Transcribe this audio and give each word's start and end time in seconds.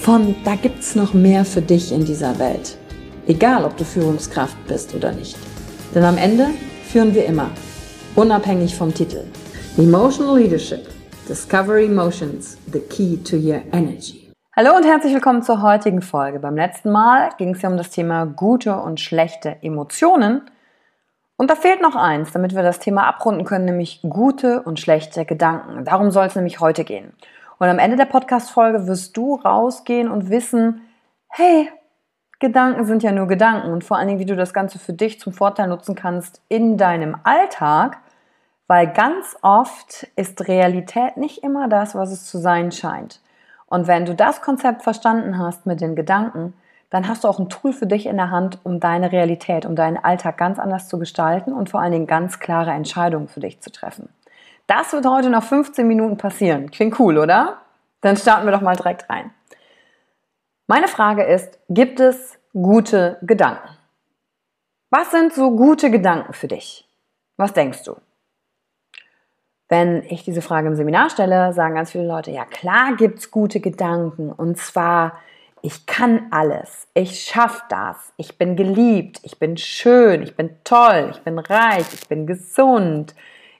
von 0.00 0.34
da 0.44 0.54
gibt's 0.54 0.94
noch 0.94 1.12
mehr 1.12 1.44
für 1.44 1.60
dich 1.60 1.92
in 1.92 2.04
dieser 2.04 2.38
Welt. 2.38 2.78
Egal, 3.26 3.64
ob 3.64 3.76
du 3.76 3.84
Führungskraft 3.84 4.56
bist 4.66 4.94
oder 4.94 5.12
nicht. 5.12 5.36
Denn 5.94 6.04
am 6.04 6.16
Ende 6.16 6.46
führen 6.84 7.14
wir 7.14 7.26
immer, 7.26 7.50
unabhängig 8.14 8.74
vom 8.74 8.94
Titel. 8.94 9.24
Emotional 9.76 10.38
Leadership. 10.38 10.88
Discover 11.28 11.78
Emotions, 11.78 12.56
the 12.72 12.80
key 12.80 13.18
to 13.18 13.36
your 13.36 13.60
energy. 13.72 14.32
Hallo 14.56 14.74
und 14.74 14.86
herzlich 14.86 15.12
willkommen 15.12 15.42
zur 15.42 15.60
heutigen 15.60 16.00
Folge. 16.00 16.38
Beim 16.38 16.56
letzten 16.56 16.90
Mal 16.90 17.30
ging 17.36 17.54
es 17.54 17.60
ja 17.60 17.68
um 17.68 17.76
das 17.76 17.90
Thema 17.90 18.24
gute 18.24 18.76
und 18.76 19.00
schlechte 19.00 19.56
Emotionen. 19.60 20.42
Und 21.36 21.50
da 21.50 21.54
fehlt 21.54 21.82
noch 21.82 21.96
eins, 21.96 22.32
damit 22.32 22.54
wir 22.54 22.62
das 22.62 22.78
Thema 22.78 23.06
abrunden 23.06 23.44
können, 23.44 23.66
nämlich 23.66 24.00
gute 24.08 24.62
und 24.62 24.80
schlechte 24.80 25.24
Gedanken. 25.24 25.84
Darum 25.84 26.10
soll 26.10 26.26
es 26.26 26.34
nämlich 26.34 26.60
heute 26.60 26.84
gehen. 26.84 27.12
Und 27.58 27.68
am 27.68 27.78
Ende 27.78 27.96
der 27.96 28.04
Podcast-Folge 28.04 28.86
wirst 28.86 29.16
du 29.16 29.34
rausgehen 29.34 30.10
und 30.10 30.30
wissen, 30.30 30.82
hey, 31.28 31.68
Gedanken 32.40 32.84
sind 32.84 33.02
ja 33.02 33.10
nur 33.10 33.26
Gedanken 33.26 33.72
und 33.72 33.82
vor 33.82 33.96
allen 33.96 34.06
Dingen, 34.06 34.20
wie 34.20 34.24
du 34.24 34.36
das 34.36 34.54
Ganze 34.54 34.78
für 34.78 34.92
dich 34.92 35.18
zum 35.18 35.32
Vorteil 35.32 35.66
nutzen 35.66 35.96
kannst 35.96 36.40
in 36.48 36.76
deinem 36.76 37.16
Alltag, 37.24 37.98
weil 38.68 38.86
ganz 38.86 39.36
oft 39.42 40.06
ist 40.14 40.46
Realität 40.46 41.16
nicht 41.16 41.42
immer 41.42 41.68
das, 41.68 41.96
was 41.96 42.12
es 42.12 42.26
zu 42.26 42.38
sein 42.38 42.70
scheint. 42.70 43.20
Und 43.66 43.88
wenn 43.88 44.04
du 44.04 44.14
das 44.14 44.40
Konzept 44.40 44.82
verstanden 44.82 45.38
hast 45.38 45.66
mit 45.66 45.80
den 45.80 45.96
Gedanken, 45.96 46.54
dann 46.90 47.08
hast 47.08 47.24
du 47.24 47.28
auch 47.28 47.38
ein 47.38 47.48
Tool 47.48 47.72
für 47.72 47.86
dich 47.86 48.06
in 48.06 48.16
der 48.16 48.30
Hand, 48.30 48.60
um 48.62 48.80
deine 48.80 49.12
Realität, 49.12 49.66
um 49.66 49.74
deinen 49.74 49.98
Alltag 49.98 50.38
ganz 50.38 50.58
anders 50.58 50.88
zu 50.88 50.98
gestalten 50.98 51.52
und 51.52 51.68
vor 51.68 51.80
allen 51.80 51.92
Dingen 51.92 52.06
ganz 52.06 52.38
klare 52.38 52.70
Entscheidungen 52.70 53.28
für 53.28 53.40
dich 53.40 53.60
zu 53.60 53.70
treffen. 53.70 54.08
Das 54.68 54.92
wird 54.92 55.06
heute 55.06 55.30
nach 55.30 55.42
15 55.42 55.88
Minuten 55.88 56.18
passieren. 56.18 56.70
Klingt 56.70 57.00
cool, 57.00 57.16
oder? 57.16 57.62
Dann 58.02 58.18
starten 58.18 58.46
wir 58.46 58.52
doch 58.52 58.60
mal 58.60 58.76
direkt 58.76 59.08
rein. 59.08 59.32
Meine 60.66 60.88
Frage 60.88 61.24
ist, 61.24 61.58
gibt 61.70 62.00
es 62.00 62.38
gute 62.52 63.16
Gedanken? 63.22 63.70
Was 64.90 65.10
sind 65.10 65.32
so 65.32 65.56
gute 65.56 65.90
Gedanken 65.90 66.34
für 66.34 66.48
dich? 66.48 66.86
Was 67.38 67.54
denkst 67.54 67.82
du? 67.84 67.96
Wenn 69.70 70.02
ich 70.04 70.24
diese 70.24 70.42
Frage 70.42 70.68
im 70.68 70.76
Seminar 70.76 71.08
stelle, 71.08 71.54
sagen 71.54 71.74
ganz 71.74 71.92
viele 71.92 72.06
Leute, 72.06 72.30
ja 72.30 72.44
klar 72.44 72.94
gibt's 72.96 73.30
gute 73.30 73.60
Gedanken. 73.60 74.30
Und 74.30 74.58
zwar, 74.58 75.18
ich 75.62 75.86
kann 75.86 76.26
alles, 76.30 76.88
ich 76.92 77.22
schaff 77.22 77.64
das, 77.70 78.12
ich 78.18 78.36
bin 78.36 78.54
geliebt, 78.54 79.20
ich 79.22 79.38
bin 79.38 79.56
schön, 79.56 80.22
ich 80.22 80.36
bin 80.36 80.56
toll, 80.64 81.08
ich 81.12 81.22
bin 81.22 81.38
reich, 81.38 81.86
ich 81.94 82.06
bin 82.06 82.26
gesund, 82.26 83.14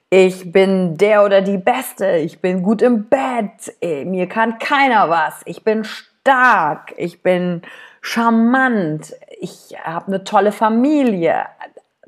ich 0.09 0.51
bin 0.51 0.97
der 0.97 1.23
oder 1.23 1.41
die 1.41 1.57
Beste, 1.57 2.17
ich 2.17 2.41
bin 2.41 2.63
gut 2.63 2.81
im 2.81 3.07
Bett, 3.09 3.75
mir 3.81 4.27
kann 4.27 4.57
keiner 4.57 5.09
was, 5.09 5.41
ich 5.45 5.63
bin 5.63 5.83
stark, 5.83 6.93
ich 6.97 7.21
bin 7.21 7.61
charmant, 8.01 9.13
ich 9.39 9.75
habe 9.83 10.07
eine 10.07 10.23
tolle 10.23 10.51
Familie. 10.51 11.45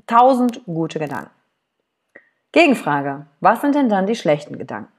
Tausend 0.08 0.66
gute 0.66 1.00
Gedanken. 1.00 1.32
Gegenfrage, 2.52 3.28
was 3.40 3.62
sind 3.62 3.76
denn 3.76 3.88
dann 3.88 4.08
die 4.08 4.16
schlechten 4.16 4.58
Gedanken? 4.58 4.92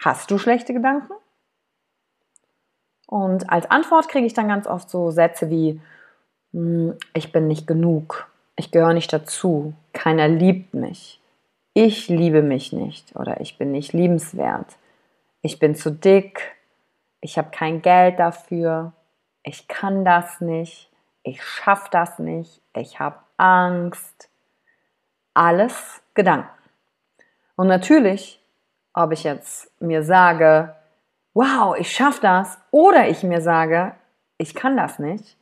Hast 0.00 0.30
du 0.30 0.38
schlechte 0.38 0.74
Gedanken? 0.74 1.12
Und 3.06 3.48
als 3.48 3.70
Antwort 3.70 4.08
kriege 4.08 4.26
ich 4.26 4.34
dann 4.34 4.48
ganz 4.48 4.66
oft 4.66 4.90
so 4.90 5.10
Sätze 5.10 5.48
wie, 5.48 5.80
hm, 6.52 6.94
ich 7.14 7.32
bin 7.32 7.46
nicht 7.46 7.66
genug, 7.66 8.28
ich 8.56 8.70
gehöre 8.70 8.92
nicht 8.92 9.12
dazu, 9.12 9.72
keiner 9.92 10.28
liebt 10.28 10.74
mich, 10.74 11.20
ich 11.76 12.08
liebe 12.08 12.40
mich 12.40 12.72
nicht 12.72 13.14
oder 13.16 13.42
ich 13.42 13.58
bin 13.58 13.70
nicht 13.70 13.92
liebenswert, 13.92 14.78
ich 15.42 15.58
bin 15.58 15.74
zu 15.74 15.90
dick, 15.90 16.56
ich 17.20 17.36
habe 17.36 17.50
kein 17.50 17.82
Geld 17.82 18.18
dafür, 18.18 18.94
ich 19.42 19.68
kann 19.68 20.02
das 20.02 20.40
nicht, 20.40 20.90
ich 21.22 21.44
schaffe 21.44 21.88
das 21.90 22.18
nicht, 22.18 22.62
ich 22.74 22.98
habe 22.98 23.18
Angst. 23.36 24.30
Alles 25.34 26.02
Gedanken. 26.14 26.48
Und 27.56 27.66
natürlich, 27.66 28.42
ob 28.94 29.12
ich 29.12 29.24
jetzt 29.24 29.70
mir 29.78 30.02
sage, 30.02 30.74
wow, 31.34 31.76
ich 31.76 31.92
schaffe 31.92 32.22
das, 32.22 32.56
oder 32.70 33.06
ich 33.06 33.22
mir 33.22 33.42
sage, 33.42 33.94
ich 34.38 34.54
kann 34.54 34.78
das 34.78 34.98
nicht, 34.98 35.36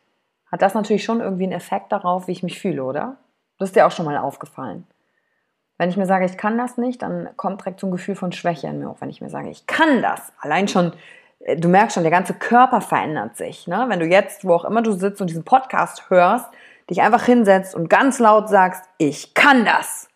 hat 0.50 0.62
das 0.62 0.74
natürlich 0.74 1.04
schon 1.04 1.20
irgendwie 1.20 1.44
einen 1.44 1.52
Effekt 1.52 1.92
darauf, 1.92 2.26
wie 2.26 2.32
ich 2.32 2.42
mich 2.42 2.58
fühle, 2.58 2.82
oder? 2.82 3.18
Das 3.56 3.68
ist 3.68 3.76
dir 3.76 3.86
auch 3.86 3.92
schon 3.92 4.06
mal 4.06 4.18
aufgefallen. 4.18 4.84
Wenn 5.78 5.90
ich 5.90 5.96
mir 5.96 6.06
sage, 6.06 6.24
ich 6.24 6.36
kann 6.36 6.56
das 6.56 6.78
nicht, 6.78 7.02
dann 7.02 7.30
kommt 7.36 7.60
direkt 7.60 7.80
so 7.80 7.88
ein 7.88 7.92
Gefühl 7.92 8.14
von 8.14 8.32
Schwäche 8.32 8.68
in 8.68 8.78
mir 8.78 8.88
hoch. 8.88 9.00
Wenn 9.00 9.10
ich 9.10 9.20
mir 9.20 9.30
sage, 9.30 9.50
ich 9.50 9.66
kann 9.66 10.02
das, 10.02 10.32
allein 10.40 10.68
schon, 10.68 10.92
äh, 11.40 11.56
du 11.56 11.68
merkst 11.68 11.94
schon, 11.94 12.04
der 12.04 12.12
ganze 12.12 12.34
Körper 12.34 12.80
verändert 12.80 13.36
sich. 13.36 13.66
Ne? 13.66 13.86
Wenn 13.88 14.00
du 14.00 14.06
jetzt, 14.06 14.44
wo 14.44 14.54
auch 14.54 14.64
immer 14.64 14.82
du 14.82 14.92
sitzt 14.92 15.20
und 15.20 15.28
diesen 15.28 15.44
Podcast 15.44 16.10
hörst, 16.10 16.46
dich 16.90 17.02
einfach 17.02 17.24
hinsetzt 17.24 17.74
und 17.74 17.88
ganz 17.88 18.18
laut 18.18 18.48
sagst, 18.48 18.84
ich 18.98 19.34
kann 19.34 19.64
das. 19.64 20.08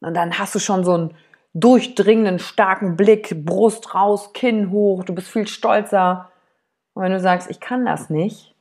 Und 0.00 0.14
dann 0.14 0.38
hast 0.38 0.54
du 0.54 0.58
schon 0.58 0.84
so 0.84 0.94
einen 0.94 1.14
durchdringenden, 1.54 2.38
starken 2.38 2.96
Blick, 2.96 3.44
Brust 3.44 3.94
raus, 3.94 4.32
Kinn 4.32 4.70
hoch, 4.70 5.04
du 5.04 5.14
bist 5.14 5.28
viel 5.28 5.46
stolzer. 5.46 6.30
Und 6.94 7.02
wenn 7.02 7.12
du 7.12 7.20
sagst, 7.20 7.50
ich 7.50 7.60
kann 7.60 7.84
das 7.84 8.10
nicht, 8.10 8.54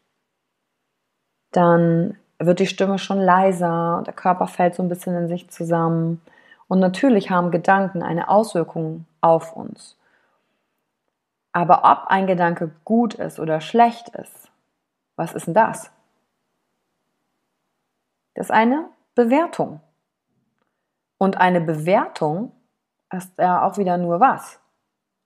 dann 1.52 2.18
wird 2.40 2.60
die 2.60 2.68
Stimme 2.68 2.98
schon 2.98 3.20
leiser 3.20 3.98
und 3.98 4.08
der 4.08 4.14
Körper 4.14 4.48
fällt 4.48 4.76
so 4.76 4.84
ein 4.84 4.90
bisschen 4.90 5.16
in 5.16 5.28
sich 5.28 5.50
zusammen. 5.50 6.22
Und 6.72 6.80
natürlich 6.80 7.30
haben 7.30 7.52
Gedanken 7.52 8.02
eine 8.02 8.30
Auswirkung 8.30 9.06
auf 9.20 9.58
uns. 9.58 9.98
Aber 11.52 11.80
ob 11.80 12.08
ein 12.08 12.28
Gedanke 12.28 12.72
gut 12.86 13.14
ist 13.14 13.42
oder 13.42 13.60
schlecht 13.60 14.08
ist, 14.16 14.50
was 15.18 15.34
ist 15.34 15.48
denn 15.48 15.54
das? 15.54 15.92
Das 18.36 18.46
ist 18.46 18.52
eine 18.52 18.86
Bewertung. 19.16 19.82
Und 21.18 21.36
eine 21.36 21.60
Bewertung 21.60 22.54
ist 23.12 23.38
ja 23.38 23.68
auch 23.68 23.78
wieder 23.78 23.98
nur 23.98 24.22
was? 24.22 24.58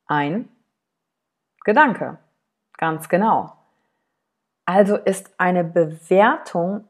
Ein 0.07 0.50
Gedanke. 1.63 2.18
Ganz 2.75 3.07
genau. 3.07 3.56
Also 4.65 4.95
ist 4.95 5.31
eine 5.38 5.63
Bewertung 5.63 6.88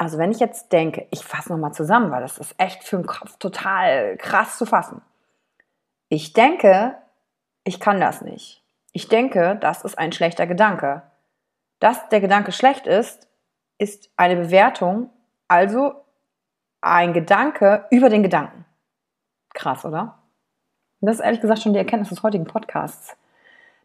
also 0.00 0.16
wenn 0.16 0.30
ich 0.30 0.40
jetzt 0.40 0.72
denke, 0.72 1.06
ich 1.10 1.22
fasse 1.22 1.52
nochmal 1.52 1.74
zusammen, 1.74 2.10
weil 2.10 2.22
das 2.22 2.38
ist 2.38 2.54
echt 2.56 2.84
für 2.84 2.96
den 2.96 3.04
Kopf 3.04 3.36
total 3.36 4.16
krass 4.16 4.56
zu 4.56 4.64
fassen. 4.64 5.02
Ich 6.08 6.32
denke, 6.32 6.96
ich 7.64 7.80
kann 7.80 8.00
das 8.00 8.22
nicht. 8.22 8.64
Ich 8.92 9.08
denke, 9.08 9.58
das 9.60 9.84
ist 9.84 9.98
ein 9.98 10.12
schlechter 10.12 10.46
Gedanke. 10.46 11.02
Dass 11.80 12.08
der 12.08 12.22
Gedanke 12.22 12.50
schlecht 12.50 12.86
ist, 12.86 13.28
ist 13.76 14.08
eine 14.16 14.36
Bewertung, 14.36 15.10
also 15.48 15.92
ein 16.80 17.12
Gedanke 17.12 17.84
über 17.90 18.08
den 18.08 18.22
Gedanken. 18.22 18.64
Krass, 19.52 19.84
oder? 19.84 20.18
das 21.02 21.16
ist 21.16 21.20
ehrlich 21.22 21.42
gesagt 21.42 21.60
schon 21.60 21.74
die 21.74 21.78
Erkenntnis 21.78 22.08
des 22.08 22.22
heutigen 22.22 22.46
Podcasts, 22.46 23.18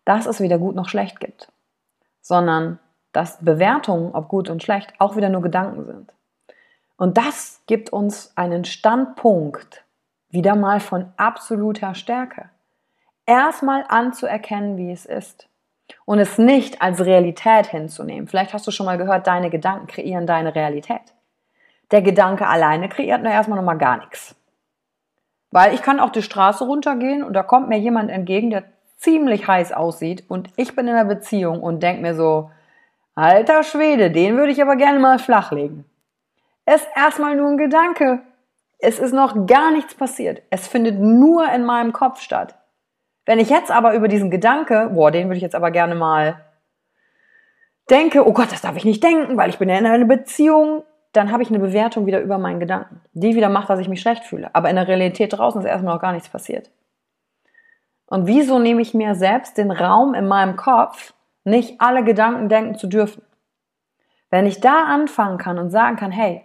dass 0.05 0.27
es 0.27 0.39
weder 0.39 0.59
gut 0.59 0.75
noch 0.75 0.87
schlecht 0.87 1.19
gibt, 1.19 1.51
sondern 2.21 2.79
dass 3.15 3.43
Bewertungen, 3.43 4.13
ob 4.13 4.27
gut 4.27 4.49
und 4.49 4.63
schlecht, 4.63 4.93
auch 4.99 5.15
wieder 5.15 5.29
nur 5.29 5.41
Gedanken 5.41 5.85
sind. 5.85 6.13
Und 6.97 7.17
das 7.17 7.61
gibt 7.67 7.91
uns 7.91 8.31
einen 8.35 8.65
Standpunkt 8.65 9.83
wieder 10.29 10.55
mal 10.55 10.79
von 10.79 11.11
absoluter 11.17 11.95
Stärke. 11.95 12.49
Erstmal 13.25 13.85
anzuerkennen, 13.87 14.77
wie 14.77 14.91
es 14.91 15.05
ist 15.05 15.47
und 16.05 16.19
es 16.19 16.37
nicht 16.37 16.81
als 16.81 17.03
Realität 17.05 17.67
hinzunehmen. 17.67 18.27
Vielleicht 18.27 18.53
hast 18.53 18.67
du 18.67 18.71
schon 18.71 18.85
mal 18.85 18.97
gehört, 18.97 19.27
deine 19.27 19.49
Gedanken 19.49 19.87
kreieren 19.87 20.27
deine 20.27 20.55
Realität. 20.55 21.01
Der 21.91 22.01
Gedanke 22.01 22.47
alleine 22.47 22.89
kreiert 22.89 23.21
nur 23.21 23.31
erstmal 23.31 23.57
noch 23.57 23.65
mal 23.65 23.75
gar 23.75 23.97
nichts. 23.97 24.35
Weil 25.51 25.73
ich 25.73 25.81
kann 25.81 25.99
auch 25.99 26.09
die 26.09 26.21
Straße 26.21 26.65
runtergehen 26.65 27.23
und 27.23 27.33
da 27.33 27.43
kommt 27.43 27.69
mir 27.69 27.77
jemand 27.77 28.09
entgegen, 28.09 28.49
der 28.49 28.63
ziemlich 28.97 29.47
heiß 29.47 29.71
aussieht 29.71 30.23
und 30.27 30.49
ich 30.55 30.75
bin 30.75 30.87
in 30.87 30.95
einer 30.95 31.05
Beziehung 31.05 31.61
und 31.61 31.83
denke 31.83 32.01
mir 32.01 32.15
so, 32.15 32.49
alter 33.15 33.63
Schwede, 33.63 34.11
den 34.11 34.37
würde 34.37 34.51
ich 34.51 34.61
aber 34.61 34.75
gerne 34.75 34.99
mal 34.99 35.19
flachlegen. 35.19 35.85
Es 36.65 36.81
ist 36.81 36.89
erstmal 36.95 37.35
nur 37.35 37.49
ein 37.49 37.57
Gedanke. 37.57 38.19
Es 38.79 38.99
ist 38.99 39.13
noch 39.13 39.47
gar 39.47 39.71
nichts 39.71 39.95
passiert. 39.95 40.41
Es 40.49 40.67
findet 40.67 40.99
nur 40.99 41.49
in 41.51 41.63
meinem 41.63 41.93
Kopf 41.93 42.21
statt. 42.21 42.55
Wenn 43.25 43.39
ich 43.39 43.49
jetzt 43.49 43.71
aber 43.71 43.93
über 43.95 44.07
diesen 44.07 44.29
Gedanke, 44.29 44.91
boah, 44.93 45.11
den 45.11 45.27
würde 45.27 45.37
ich 45.37 45.43
jetzt 45.43 45.55
aber 45.55 45.71
gerne 45.71 45.95
mal 45.95 46.41
denke, 47.89 48.27
oh 48.27 48.33
Gott, 48.33 48.51
das 48.51 48.61
darf 48.61 48.75
ich 48.75 48.85
nicht 48.85 49.03
denken, 49.03 49.37
weil 49.37 49.49
ich 49.49 49.57
bin 49.57 49.69
ja 49.69 49.77
in 49.77 49.85
einer 49.85 50.05
Beziehung, 50.05 50.83
dann 51.13 51.31
habe 51.31 51.43
ich 51.43 51.49
eine 51.49 51.59
Bewertung 51.59 52.05
wieder 52.05 52.19
über 52.19 52.37
meinen 52.37 52.59
Gedanken, 52.59 53.01
die 53.13 53.35
wieder 53.35 53.49
macht, 53.49 53.69
dass 53.69 53.79
ich 53.79 53.87
mich 53.87 54.01
schlecht 54.01 54.25
fühle. 54.25 54.49
Aber 54.53 54.69
in 54.69 54.75
der 54.75 54.87
Realität 54.87 55.33
draußen 55.33 55.61
ist 55.61 55.67
erstmal 55.67 55.95
noch 55.95 56.01
gar 56.01 56.11
nichts 56.11 56.29
passiert. 56.29 56.69
Und 58.07 58.27
wieso 58.27 58.59
nehme 58.59 58.81
ich 58.81 58.93
mir 58.93 59.15
selbst 59.15 59.57
den 59.57 59.71
Raum 59.71 60.13
in 60.13 60.27
meinem 60.27 60.55
Kopf, 60.55 61.13
nicht 61.45 61.79
alle 61.79 62.03
Gedanken 62.03 62.49
denken 62.49 62.75
zu 62.75 62.87
dürfen? 62.87 63.23
Wenn 64.29 64.45
ich 64.45 64.59
da 64.59 64.83
anfangen 64.83 65.37
kann 65.37 65.57
und 65.57 65.69
sagen 65.69 65.95
kann, 65.95 66.11
hey, 66.11 66.43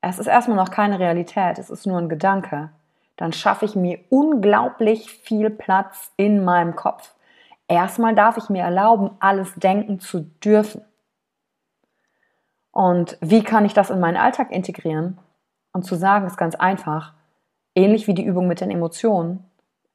es 0.00 0.18
ist 0.18 0.28
erstmal 0.28 0.56
noch 0.56 0.70
keine 0.70 0.98
Realität, 0.98 1.58
es 1.58 1.70
ist 1.70 1.86
nur 1.86 1.98
ein 1.98 2.08
Gedanke, 2.08 2.70
dann 3.16 3.32
schaffe 3.32 3.64
ich 3.64 3.74
mir 3.74 3.98
unglaublich 4.10 5.10
viel 5.10 5.50
Platz 5.50 6.12
in 6.16 6.44
meinem 6.44 6.76
Kopf. 6.76 7.14
Erstmal 7.66 8.14
darf 8.14 8.36
ich 8.36 8.48
mir 8.48 8.62
erlauben, 8.62 9.10
alles 9.20 9.54
denken 9.56 10.00
zu 10.00 10.20
dürfen. 10.20 10.82
Und 12.70 13.18
wie 13.20 13.42
kann 13.42 13.64
ich 13.64 13.74
das 13.74 13.90
in 13.90 13.98
meinen 14.00 14.16
Alltag 14.16 14.52
integrieren? 14.52 15.18
Und 15.72 15.82
zu 15.82 15.96
sagen 15.96 16.26
ist 16.26 16.36
ganz 16.36 16.54
einfach, 16.54 17.12
ähnlich 17.74 18.06
wie 18.06 18.14
die 18.14 18.24
Übung 18.24 18.46
mit 18.46 18.60
den 18.60 18.70
Emotionen, 18.70 19.44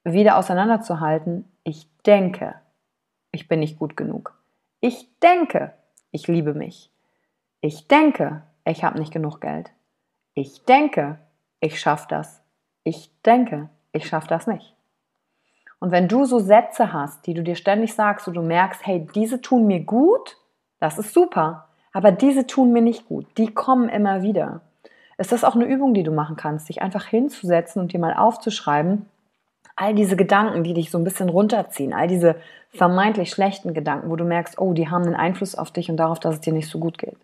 wieder 0.03 0.37
auseinanderzuhalten, 0.37 1.49
ich 1.63 1.87
denke, 2.05 2.55
ich 3.33 3.49
bin 3.49 3.59
nicht 3.59 3.77
gut 3.77 3.97
genug. 3.97 4.33
Ich 4.79 5.09
denke, 5.19 5.73
ich 6.11 6.27
liebe 6.27 6.53
mich. 6.53 6.89
Ich 7.59 7.87
denke, 7.87 8.43
ich 8.63 8.83
habe 8.83 8.99
nicht 8.99 9.11
genug 9.11 9.41
Geld. 9.41 9.71
Ich 10.35 10.63
denke, 10.63 11.19
ich 11.59 11.79
schaffe 11.79 12.05
das. 12.09 12.41
Ich 12.83 13.11
denke, 13.23 13.69
ich 13.91 14.07
schaffe 14.07 14.27
das 14.27 14.47
nicht. 14.47 14.75
Und 15.79 15.91
wenn 15.91 16.07
du 16.07 16.25
so 16.25 16.39
Sätze 16.39 16.93
hast, 16.93 17.27
die 17.27 17.33
du 17.33 17.43
dir 17.43 17.55
ständig 17.55 17.93
sagst, 17.93 18.27
wo 18.27 18.31
du 18.31 18.41
merkst, 18.41 18.85
hey, 18.85 19.05
diese 19.13 19.41
tun 19.41 19.67
mir 19.67 19.81
gut, 19.81 20.37
das 20.79 20.97
ist 20.97 21.13
super. 21.13 21.67
Aber 21.91 22.11
diese 22.11 22.47
tun 22.47 22.71
mir 22.71 22.81
nicht 22.81 23.07
gut. 23.07 23.25
Die 23.37 23.53
kommen 23.53 23.89
immer 23.89 24.21
wieder. 24.21 24.61
Ist 25.17 25.31
das 25.31 25.43
auch 25.43 25.55
eine 25.55 25.65
Übung, 25.65 25.93
die 25.93 26.03
du 26.03 26.11
machen 26.11 26.35
kannst, 26.35 26.69
dich 26.69 26.81
einfach 26.81 27.05
hinzusetzen 27.05 27.81
und 27.81 27.93
dir 27.93 27.99
mal 27.99 28.13
aufzuschreiben, 28.13 29.07
all 29.75 29.95
diese 29.95 30.15
Gedanken, 30.15 30.63
die 30.63 30.73
dich 30.73 30.91
so 30.91 30.97
ein 30.97 31.03
bisschen 31.03 31.29
runterziehen, 31.29 31.93
all 31.93 32.07
diese 32.07 32.35
vermeintlich 32.69 33.29
schlechten 33.31 33.73
Gedanken, 33.73 34.09
wo 34.09 34.15
du 34.15 34.23
merkst, 34.23 34.59
oh, 34.59 34.73
die 34.73 34.89
haben 34.89 35.05
einen 35.05 35.15
Einfluss 35.15 35.55
auf 35.55 35.71
dich 35.71 35.89
und 35.89 35.97
darauf, 35.97 36.19
dass 36.19 36.35
es 36.35 36.41
dir 36.41 36.53
nicht 36.53 36.69
so 36.69 36.79
gut 36.79 36.97
geht. 36.97 37.17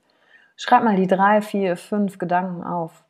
Schreib 0.56 0.84
mal 0.84 0.96
die 0.96 1.08
drei, 1.08 1.42
vier, 1.42 1.78
fünf 1.78 2.18
Gedanken 2.18 2.64
auf. 2.64 3.04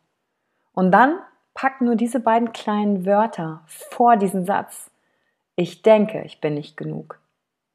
Und 0.73 0.91
dann 0.91 1.19
pack 1.53 1.81
nur 1.81 1.95
diese 1.95 2.19
beiden 2.19 2.53
kleinen 2.53 3.05
Wörter 3.05 3.61
vor 3.65 4.17
diesen 4.17 4.45
Satz. 4.45 4.91
Ich 5.55 5.81
denke, 5.81 6.21
ich 6.23 6.39
bin 6.39 6.53
nicht 6.53 6.77
genug. 6.77 7.19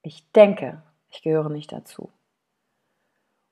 Ich 0.02 0.30
denke, 0.32 0.82
ich 1.10 1.22
gehöre 1.22 1.50
nicht 1.50 1.72
dazu 1.72 2.10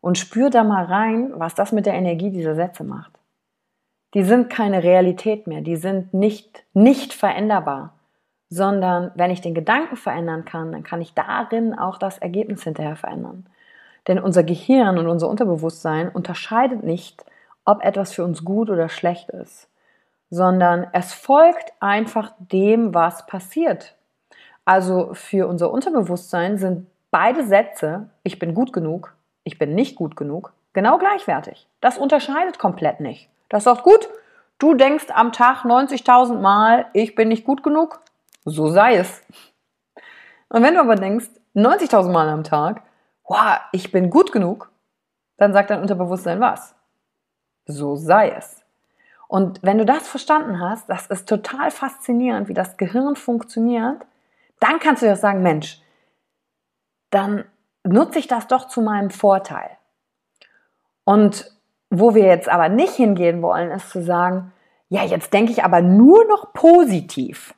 und 0.03 0.19
spür 0.19 0.51
da 0.51 0.65
mal 0.65 0.85
rein, 0.85 1.33
was 1.37 1.55
das 1.55 1.73
mit 1.73 1.87
der 1.87 1.95
Energie 1.95 2.31
dieser 2.31 2.55
Sätze 2.55 2.85
macht. 2.85 3.13
Die 4.13 4.25
sind 4.25 4.51
keine 4.51 4.83
Realität 4.83 5.47
mehr, 5.47 5.63
die 5.63 5.77
sind 5.77 6.13
nicht, 6.13 6.65
nicht 6.75 7.15
veränderbar, 7.15 7.95
sondern 8.53 9.13
wenn 9.15 9.31
ich 9.31 9.41
den 9.41 9.55
Gedanken 9.55 9.97
verändern 9.97 10.45
kann, 10.45 10.73
dann 10.73 10.83
kann 10.83 11.01
ich 11.01 11.15
darin 11.15 11.73
auch 11.79 11.97
das 11.97 12.19
Ergebnis 12.19 12.65
hinterher 12.65 12.97
verändern. 12.97 13.47
Denn 14.09 14.19
unser 14.19 14.43
Gehirn 14.43 14.99
und 14.99 15.07
unser 15.07 15.31
Unterbewusstsein 15.31 16.11
unterscheidet 16.11 16.83
nicht, 16.83 17.25
ob 17.65 17.83
etwas 17.83 18.13
für 18.13 18.25
uns 18.25 18.45
gut 18.45 18.69
oder 18.69 18.91
schlecht 18.91 19.31
ist, 19.31 19.71
sondern 20.29 20.87
es 20.93 21.15
folgt 21.15 21.73
einfach 21.81 22.33
dem, 22.39 22.93
was 22.93 23.27
passiert. 23.27 23.95
Also 24.67 25.15
für 25.15 25.49
unser 25.49 25.71
Unterbewusstsein 25.71 26.59
sind 26.59 26.89
beide 27.11 27.47
Sätze, 27.47 28.11
ich 28.23 28.39
bin 28.39 28.53
gut 28.53 28.75
genug, 28.75 29.15
ich 29.45 29.59
bin 29.59 29.75
nicht 29.75 29.97
gut 29.97 30.15
genug, 30.15 30.53
genau 30.75 30.99
gleichwertig. 30.99 31.67
Das 31.81 31.97
unterscheidet 31.97 32.59
komplett 32.59 33.01
nicht. 33.01 33.31
Das 33.49 33.65
sagt 33.65 33.83
gut, 33.83 34.11
du 34.59 34.75
denkst 34.75 35.07
am 35.15 35.33
Tag 35.33 35.65
90.000 35.65 36.39
Mal, 36.39 36.85
ich 36.93 37.15
bin 37.15 37.29
nicht 37.29 37.47
gut 37.47 37.63
genug, 37.63 38.03
so 38.45 38.69
sei 38.69 38.97
es. 38.97 39.23
Und 40.49 40.63
wenn 40.63 40.75
du 40.75 40.81
aber 40.81 40.97
denkst, 40.97 41.29
90.000 41.55 42.11
Mal 42.11 42.29
am 42.29 42.45
Tag, 42.45 42.83
wow, 43.27 43.59
ich 43.73 43.93
bin 43.93 44.11
gut 44.11 44.33
genug, 44.33 44.71
dann 45.37 45.53
sagt 45.53 45.71
dein 45.71 45.81
Unterbewusstsein 45.81 46.41
was. 46.41 46.75
So 47.67 47.97
sei 47.97 48.31
es. 48.31 48.63
Und 49.29 49.63
wenn 49.63 49.79
du 49.79 49.87
das 49.87 50.09
verstanden 50.09 50.61
hast, 50.61 50.89
das 50.89 51.07
ist 51.07 51.29
total 51.29 51.71
faszinierend, 51.71 52.49
wie 52.49 52.55
das 52.55 52.77
Gehirn 52.77 53.17
funktioniert, 53.17 54.05
dann 54.61 54.79
kannst 54.79 55.03
du 55.03 55.07
dir 55.07 55.17
sagen, 55.17 55.43
Mensch, 55.43 55.81
dann 57.11 57.45
nutze 57.85 58.19
ich 58.19 58.29
das 58.29 58.47
doch 58.47 58.69
zu 58.69 58.83
meinem 58.83 59.11
Vorteil. 59.11 59.71
Und 61.05 61.51
wo 61.91 62.15
wir 62.15 62.25
jetzt 62.25 62.49
aber 62.49 62.69
nicht 62.69 62.95
hingehen 62.95 63.43
wollen, 63.43 63.71
ist 63.71 63.91
zu 63.91 64.03
sagen, 64.03 64.53
ja, 64.89 65.03
jetzt 65.05 65.33
denke 65.33 65.53
ich 65.53 65.65
aber 65.65 65.81
nur 65.81 66.25
noch 66.27 66.53
positiv. 66.53 67.55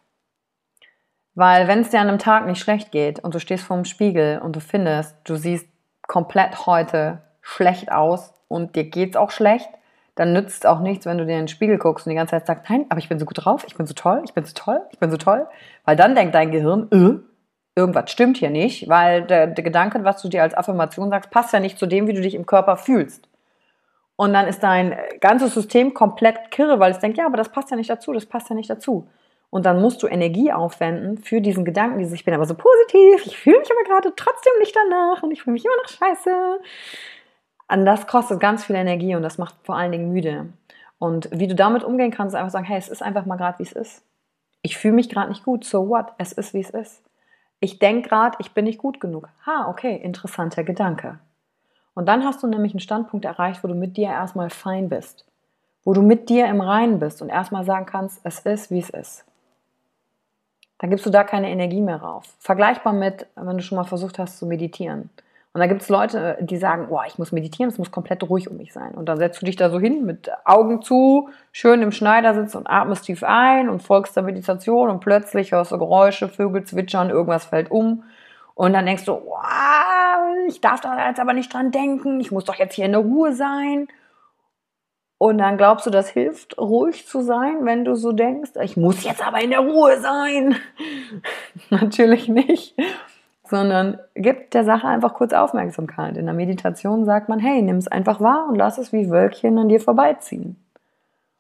Weil 1.34 1.66
wenn 1.66 1.80
es 1.80 1.90
dir 1.90 2.00
an 2.00 2.08
einem 2.08 2.18
Tag 2.18 2.46
nicht 2.46 2.60
schlecht 2.60 2.92
geht 2.92 3.18
und 3.18 3.34
du 3.34 3.40
stehst 3.40 3.64
vorm 3.64 3.84
Spiegel 3.84 4.38
und 4.38 4.54
du 4.54 4.60
findest, 4.60 5.16
du 5.24 5.36
siehst 5.36 5.66
komplett 6.06 6.66
heute 6.66 7.22
schlecht 7.40 7.90
aus 7.90 8.32
und 8.48 8.76
dir 8.76 8.84
geht's 8.84 9.16
auch 9.16 9.30
schlecht, 9.30 9.68
dann 10.14 10.32
nützt 10.32 10.64
es 10.64 10.70
auch 10.70 10.80
nichts, 10.80 11.06
wenn 11.06 11.18
du 11.18 11.26
dir 11.26 11.32
in 11.32 11.40
den 11.40 11.48
Spiegel 11.48 11.76
guckst 11.76 12.06
und 12.06 12.10
die 12.10 12.16
ganze 12.16 12.32
Zeit 12.32 12.46
sagst, 12.46 12.70
nein, 12.70 12.86
aber 12.88 12.98
ich 12.98 13.08
bin 13.08 13.18
so 13.18 13.26
gut 13.26 13.44
drauf, 13.44 13.64
ich 13.66 13.76
bin 13.76 13.86
so 13.86 13.94
toll, 13.94 14.22
ich 14.24 14.32
bin 14.32 14.44
so 14.44 14.52
toll, 14.54 14.80
ich 14.92 14.98
bin 14.98 15.10
so 15.10 15.16
toll. 15.16 15.46
Weil 15.84 15.96
dann 15.96 16.14
denkt 16.14 16.36
dein 16.36 16.52
Gehirn, 16.52 16.88
äh, 16.92 17.78
irgendwas 17.78 18.12
stimmt 18.12 18.36
hier 18.36 18.50
nicht, 18.50 18.88
weil 18.88 19.24
der, 19.24 19.48
der 19.48 19.64
Gedanke, 19.64 20.04
was 20.04 20.22
du 20.22 20.28
dir 20.28 20.42
als 20.42 20.54
Affirmation 20.54 21.10
sagst, 21.10 21.30
passt 21.30 21.52
ja 21.52 21.58
nicht 21.58 21.78
zu 21.78 21.86
dem, 21.86 22.06
wie 22.06 22.12
du 22.12 22.20
dich 22.20 22.36
im 22.36 22.46
Körper 22.46 22.76
fühlst. 22.76 23.28
Und 24.16 24.32
dann 24.32 24.46
ist 24.46 24.62
dein 24.62 24.96
ganzes 25.20 25.54
System 25.54 25.92
komplett 25.92 26.52
kirre, 26.52 26.78
weil 26.78 26.92
es 26.92 27.00
denkt, 27.00 27.18
ja, 27.18 27.26
aber 27.26 27.36
das 27.36 27.48
passt 27.48 27.72
ja 27.72 27.76
nicht 27.76 27.90
dazu, 27.90 28.12
das 28.12 28.26
passt 28.26 28.48
ja 28.48 28.54
nicht 28.54 28.70
dazu. 28.70 29.08
Und 29.54 29.66
dann 29.66 29.80
musst 29.80 30.02
du 30.02 30.08
Energie 30.08 30.50
aufwenden 30.50 31.16
für 31.18 31.40
diesen 31.40 31.64
Gedanken, 31.64 32.00
dieses, 32.00 32.14
ich 32.14 32.24
bin 32.24 32.34
aber 32.34 32.44
so 32.44 32.56
positiv, 32.56 33.24
ich 33.24 33.38
fühle 33.38 33.60
mich 33.60 33.70
aber 33.70 33.84
gerade 33.84 34.12
trotzdem 34.16 34.52
nicht 34.58 34.74
danach 34.74 35.22
und 35.22 35.30
ich 35.30 35.44
fühle 35.44 35.52
mich 35.52 35.64
immer 35.64 35.76
noch 35.76 35.88
scheiße. 35.88 36.58
Und 37.68 37.86
das 37.86 38.08
kostet 38.08 38.40
ganz 38.40 38.64
viel 38.64 38.74
Energie 38.74 39.14
und 39.14 39.22
das 39.22 39.38
macht 39.38 39.54
vor 39.62 39.76
allen 39.76 39.92
Dingen 39.92 40.12
müde. 40.12 40.48
Und 40.98 41.28
wie 41.30 41.46
du 41.46 41.54
damit 41.54 41.84
umgehen 41.84 42.10
kannst, 42.10 42.34
ist 42.34 42.40
einfach 42.40 42.50
sagen, 42.50 42.64
hey, 42.64 42.78
es 42.78 42.88
ist 42.88 43.00
einfach 43.00 43.26
mal 43.26 43.36
gerade, 43.36 43.60
wie 43.60 43.62
es 43.62 43.70
ist. 43.70 44.02
Ich 44.62 44.76
fühle 44.76 44.94
mich 44.94 45.08
gerade 45.08 45.28
nicht 45.28 45.44
gut, 45.44 45.64
so 45.64 45.88
what? 45.88 46.06
Es 46.18 46.32
ist, 46.32 46.52
wie 46.52 46.60
es 46.60 46.70
ist. 46.70 47.00
Ich 47.60 47.78
denke 47.78 48.08
gerade, 48.08 48.36
ich 48.40 48.54
bin 48.54 48.64
nicht 48.64 48.78
gut 48.78 49.00
genug. 49.00 49.28
Ha, 49.46 49.68
okay, 49.68 49.94
interessanter 49.94 50.64
Gedanke. 50.64 51.20
Und 51.94 52.08
dann 52.08 52.24
hast 52.24 52.42
du 52.42 52.48
nämlich 52.48 52.72
einen 52.72 52.80
Standpunkt 52.80 53.24
erreicht, 53.24 53.62
wo 53.62 53.68
du 53.68 53.76
mit 53.76 53.96
dir 53.96 54.08
erstmal 54.08 54.50
fein 54.50 54.88
bist. 54.88 55.24
Wo 55.84 55.92
du 55.92 56.02
mit 56.02 56.28
dir 56.28 56.46
im 56.46 56.60
Reinen 56.60 56.98
bist 56.98 57.22
und 57.22 57.28
erstmal 57.28 57.62
sagen 57.64 57.86
kannst, 57.86 58.20
es 58.24 58.40
ist, 58.40 58.72
wie 58.72 58.80
es 58.80 58.90
ist. 58.90 59.24
Dann 60.78 60.90
gibst 60.90 61.06
du 61.06 61.10
da 61.10 61.24
keine 61.24 61.50
Energie 61.50 61.80
mehr 61.80 61.96
rauf. 61.96 62.24
Vergleichbar 62.38 62.92
mit, 62.92 63.26
wenn 63.36 63.56
du 63.56 63.62
schon 63.62 63.76
mal 63.76 63.84
versucht 63.84 64.18
hast 64.18 64.38
zu 64.38 64.46
meditieren. 64.46 65.10
Und 65.54 65.60
da 65.60 65.68
gibt 65.68 65.82
es 65.82 65.88
Leute, 65.88 66.36
die 66.40 66.56
sagen, 66.56 66.88
boah, 66.88 67.04
ich 67.06 67.16
muss 67.16 67.30
meditieren, 67.30 67.70
es 67.70 67.78
muss 67.78 67.92
komplett 67.92 68.28
ruhig 68.28 68.50
um 68.50 68.56
mich 68.56 68.72
sein. 68.72 68.92
Und 68.92 69.08
dann 69.08 69.18
setzt 69.18 69.40
du 69.40 69.46
dich 69.46 69.54
da 69.54 69.70
so 69.70 69.78
hin 69.78 70.04
mit 70.04 70.28
Augen 70.44 70.82
zu, 70.82 71.28
schön 71.52 71.80
im 71.80 71.92
Schneidersitz 71.92 72.56
und 72.56 72.68
atmest 72.68 73.04
tief 73.04 73.22
ein 73.22 73.68
und 73.68 73.80
folgst 73.80 74.16
der 74.16 74.24
Meditation 74.24 74.90
und 74.90 74.98
plötzlich 74.98 75.52
hörst 75.52 75.70
du 75.70 75.78
Geräusche, 75.78 76.28
Vögel 76.28 76.64
zwitschern, 76.64 77.08
irgendwas 77.08 77.44
fällt 77.44 77.70
um. 77.70 78.02
Und 78.56 78.72
dann 78.72 78.84
denkst 78.84 79.04
du, 79.04 79.12
wow, 79.12 80.48
ich 80.48 80.60
darf 80.60 80.80
da 80.80 81.06
jetzt 81.06 81.20
aber 81.20 81.34
nicht 81.34 81.54
dran 81.54 81.70
denken, 81.70 82.18
ich 82.18 82.32
muss 82.32 82.44
doch 82.44 82.56
jetzt 82.56 82.74
hier 82.74 82.86
in 82.86 82.92
der 82.92 83.02
Ruhe 83.02 83.32
sein. 83.32 83.86
Und 85.24 85.38
dann 85.38 85.56
glaubst 85.56 85.86
du, 85.86 85.90
das 85.90 86.10
hilft, 86.10 86.58
ruhig 86.58 87.06
zu 87.08 87.22
sein, 87.22 87.64
wenn 87.64 87.86
du 87.86 87.94
so 87.94 88.12
denkst, 88.12 88.50
ich 88.60 88.76
muss 88.76 89.04
jetzt 89.04 89.26
aber 89.26 89.42
in 89.42 89.48
der 89.48 89.60
Ruhe 89.60 89.98
sein. 89.98 90.54
Natürlich 91.70 92.28
nicht, 92.28 92.76
sondern 93.42 93.98
gib 94.14 94.50
der 94.50 94.64
Sache 94.64 94.86
einfach 94.86 95.14
kurz 95.14 95.32
Aufmerksamkeit. 95.32 96.18
In 96.18 96.26
der 96.26 96.34
Meditation 96.34 97.06
sagt 97.06 97.30
man, 97.30 97.38
hey, 97.38 97.62
nimm 97.62 97.78
es 97.78 97.88
einfach 97.88 98.20
wahr 98.20 98.48
und 98.50 98.56
lass 98.56 98.76
es 98.76 98.92
wie 98.92 99.08
Wölkchen 99.08 99.58
an 99.58 99.70
dir 99.70 99.80
vorbeiziehen. 99.80 100.62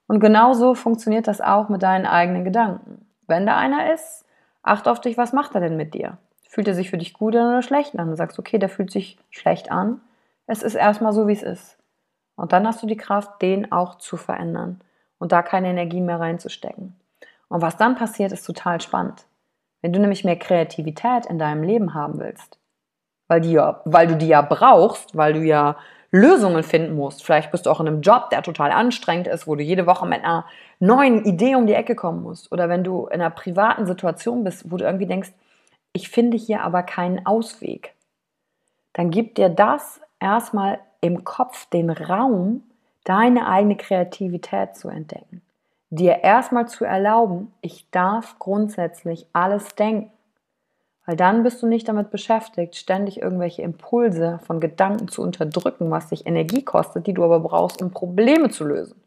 Und 0.06 0.18
genauso 0.18 0.74
funktioniert 0.74 1.28
das 1.28 1.42
auch 1.42 1.68
mit 1.68 1.82
deinen 1.82 2.06
eigenen 2.06 2.46
Gedanken. 2.46 3.06
Wenn 3.26 3.44
da 3.44 3.58
einer 3.58 3.92
ist, 3.92 4.24
acht 4.62 4.88
auf 4.88 5.02
dich, 5.02 5.18
was 5.18 5.34
macht 5.34 5.54
er 5.54 5.60
denn 5.60 5.76
mit 5.76 5.92
dir? 5.92 6.16
Fühlt 6.48 6.68
er 6.68 6.74
sich 6.74 6.88
für 6.88 6.96
dich 6.96 7.12
gut 7.12 7.34
oder 7.34 7.60
schlecht 7.60 7.98
an? 7.98 8.08
Du 8.08 8.16
sagst, 8.16 8.38
okay, 8.38 8.56
der 8.56 8.70
fühlt 8.70 8.90
sich 8.90 9.18
schlecht 9.28 9.70
an. 9.70 10.00
Es 10.46 10.62
ist 10.62 10.74
erstmal 10.74 11.12
so, 11.12 11.28
wie 11.28 11.34
es 11.34 11.42
ist. 11.42 11.76
Und 12.36 12.52
dann 12.52 12.66
hast 12.66 12.82
du 12.82 12.86
die 12.86 12.96
Kraft, 12.96 13.42
den 13.42 13.70
auch 13.72 13.96
zu 13.96 14.16
verändern 14.16 14.80
und 15.18 15.32
da 15.32 15.42
keine 15.42 15.68
Energie 15.68 16.00
mehr 16.00 16.20
reinzustecken. 16.20 16.96
Und 17.48 17.62
was 17.62 17.76
dann 17.76 17.94
passiert, 17.94 18.32
ist 18.32 18.44
total 18.44 18.80
spannend. 18.80 19.26
Wenn 19.82 19.92
du 19.92 20.00
nämlich 20.00 20.24
mehr 20.24 20.38
Kreativität 20.38 21.26
in 21.26 21.38
deinem 21.38 21.62
Leben 21.62 21.94
haben 21.94 22.18
willst, 22.18 22.58
weil, 23.28 23.40
die 23.40 23.56
weil 23.56 24.06
du 24.06 24.16
die 24.16 24.28
ja 24.28 24.42
brauchst, 24.42 25.16
weil 25.16 25.34
du 25.34 25.40
ja 25.40 25.76
Lösungen 26.14 26.62
finden 26.62 26.94
musst. 26.94 27.24
Vielleicht 27.24 27.50
bist 27.50 27.66
du 27.66 27.70
auch 27.70 27.80
in 27.80 27.88
einem 27.88 28.00
Job, 28.00 28.30
der 28.30 28.42
total 28.42 28.70
anstrengend 28.70 29.26
ist, 29.26 29.48
wo 29.48 29.56
du 29.56 29.64
jede 29.64 29.84
Woche 29.86 30.06
mit 30.06 30.22
einer 30.22 30.44
neuen 30.78 31.24
Idee 31.24 31.56
um 31.56 31.66
die 31.66 31.74
Ecke 31.74 31.96
kommen 31.96 32.22
musst. 32.22 32.52
Oder 32.52 32.68
wenn 32.68 32.84
du 32.84 33.06
in 33.06 33.20
einer 33.20 33.30
privaten 33.30 33.84
Situation 33.86 34.44
bist, 34.44 34.70
wo 34.70 34.76
du 34.76 34.84
irgendwie 34.84 35.06
denkst, 35.06 35.32
ich 35.92 36.08
finde 36.08 36.36
hier 36.36 36.62
aber 36.62 36.84
keinen 36.84 37.26
Ausweg. 37.26 37.94
Dann 38.92 39.10
gib 39.10 39.34
dir 39.34 39.48
das 39.48 40.00
erstmal 40.20 40.78
im 41.04 41.22
Kopf 41.22 41.66
den 41.66 41.90
Raum, 41.90 42.62
deine 43.04 43.46
eigene 43.46 43.76
Kreativität 43.76 44.74
zu 44.74 44.88
entdecken. 44.88 45.42
Dir 45.90 46.24
erstmal 46.24 46.66
zu 46.66 46.86
erlauben, 46.86 47.52
ich 47.60 47.90
darf 47.90 48.38
grundsätzlich 48.38 49.26
alles 49.34 49.74
denken. 49.74 50.10
Weil 51.04 51.16
dann 51.16 51.42
bist 51.42 51.62
du 51.62 51.66
nicht 51.66 51.86
damit 51.86 52.10
beschäftigt, 52.10 52.76
ständig 52.76 53.20
irgendwelche 53.20 53.60
Impulse 53.60 54.40
von 54.44 54.60
Gedanken 54.60 55.08
zu 55.08 55.20
unterdrücken, 55.20 55.90
was 55.90 56.08
dich 56.08 56.26
Energie 56.26 56.62
kostet, 56.62 57.06
die 57.06 57.12
du 57.12 57.22
aber 57.22 57.40
brauchst, 57.40 57.82
um 57.82 57.90
Probleme 57.90 58.48
zu 58.48 58.64
lösen. 58.64 58.98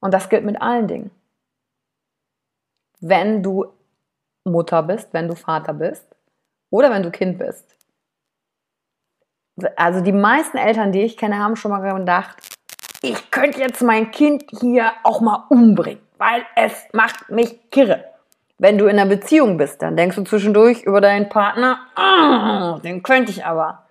Und 0.00 0.12
das 0.12 0.28
gilt 0.28 0.44
mit 0.44 0.60
allen 0.60 0.86
Dingen. 0.86 1.10
Wenn 3.00 3.42
du 3.42 3.72
Mutter 4.44 4.82
bist, 4.82 5.14
wenn 5.14 5.28
du 5.28 5.34
Vater 5.34 5.72
bist 5.72 6.14
oder 6.68 6.90
wenn 6.90 7.02
du 7.02 7.10
Kind 7.10 7.38
bist. 7.38 7.75
Also 9.76 10.00
die 10.00 10.12
meisten 10.12 10.58
Eltern, 10.58 10.92
die 10.92 11.02
ich 11.02 11.16
kenne, 11.16 11.38
haben 11.38 11.56
schon 11.56 11.70
mal 11.70 11.80
gedacht, 11.80 12.36
ich 13.02 13.30
könnte 13.30 13.60
jetzt 13.60 13.82
mein 13.82 14.10
Kind 14.10 14.44
hier 14.60 14.92
auch 15.02 15.20
mal 15.20 15.44
umbringen, 15.48 16.02
weil 16.18 16.44
es 16.56 16.86
macht 16.92 17.30
mich 17.30 17.70
kirre. 17.70 18.04
Wenn 18.58 18.78
du 18.78 18.86
in 18.86 18.98
einer 18.98 19.08
Beziehung 19.08 19.58
bist, 19.58 19.82
dann 19.82 19.96
denkst 19.96 20.16
du 20.16 20.24
zwischendurch 20.24 20.82
über 20.82 21.00
deinen 21.00 21.28
Partner, 21.28 21.78
oh, 21.96 22.78
den 22.80 23.02
könnte 23.02 23.30
ich 23.30 23.44
aber. 23.44 23.86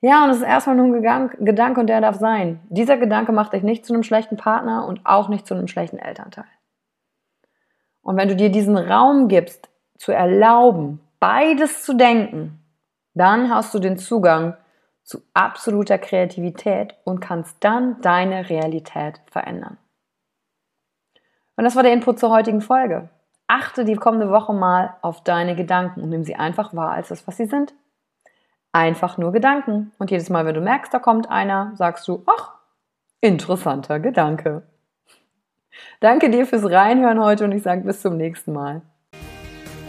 Ja, 0.00 0.24
und 0.24 0.30
es 0.30 0.38
ist 0.38 0.42
erstmal 0.42 0.76
nur 0.76 0.86
ein 0.86 1.30
Gedanke 1.38 1.80
und 1.80 1.86
der 1.86 2.00
darf 2.00 2.16
sein. 2.16 2.60
Dieser 2.68 2.96
Gedanke 2.96 3.32
macht 3.32 3.52
dich 3.52 3.62
nicht 3.62 3.86
zu 3.86 3.94
einem 3.94 4.02
schlechten 4.02 4.36
Partner 4.36 4.86
und 4.86 5.00
auch 5.04 5.28
nicht 5.28 5.46
zu 5.46 5.54
einem 5.54 5.68
schlechten 5.68 5.98
Elternteil. 5.98 6.44
Und 8.02 8.16
wenn 8.18 8.28
du 8.28 8.36
dir 8.36 8.50
diesen 8.50 8.76
Raum 8.76 9.28
gibst, 9.28 9.70
zu 9.96 10.12
erlauben, 10.12 11.00
beides 11.20 11.84
zu 11.84 11.94
denken, 11.94 12.60
dann 13.14 13.48
hast 13.48 13.72
du 13.72 13.78
den 13.78 13.96
Zugang 13.96 14.56
zu 15.04 15.22
absoluter 15.34 15.98
Kreativität 15.98 16.96
und 17.04 17.20
kannst 17.20 17.58
dann 17.60 18.00
deine 18.00 18.48
Realität 18.48 19.20
verändern. 19.30 19.76
Und 21.56 21.64
das 21.64 21.76
war 21.76 21.82
der 21.82 21.92
Input 21.92 22.18
zur 22.18 22.30
heutigen 22.30 22.62
Folge. 22.62 23.10
Achte 23.46 23.84
die 23.84 23.96
kommende 23.96 24.30
Woche 24.30 24.54
mal 24.54 24.96
auf 25.02 25.22
deine 25.22 25.54
Gedanken 25.54 26.02
und 26.02 26.08
nimm 26.08 26.24
sie 26.24 26.34
einfach 26.34 26.74
wahr 26.74 26.92
als 26.92 27.08
das, 27.08 27.26
was 27.26 27.36
sie 27.36 27.44
sind. 27.44 27.74
Einfach 28.72 29.18
nur 29.18 29.30
Gedanken. 29.30 29.92
Und 29.98 30.10
jedes 30.10 30.30
Mal, 30.30 30.46
wenn 30.46 30.54
du 30.54 30.62
merkst, 30.62 30.92
da 30.92 30.98
kommt 30.98 31.30
einer, 31.30 31.72
sagst 31.76 32.08
du, 32.08 32.24
ach, 32.26 32.54
interessanter 33.20 34.00
Gedanke. 34.00 34.62
Danke 36.00 36.30
dir 36.30 36.46
fürs 36.46 36.68
Reinhören 36.68 37.22
heute 37.22 37.44
und 37.44 37.52
ich 37.52 37.62
sage 37.62 37.82
bis 37.82 38.00
zum 38.00 38.16
nächsten 38.16 38.52
Mal. 38.52 38.82